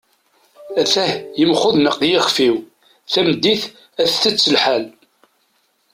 at-ah 0.81 1.11
yemxudneq 1.39 1.97
yixef-iw, 2.11 2.57
tameddit 3.11 3.63
ad 4.01 4.09
tett 4.21 4.49
lḥal 4.55 4.85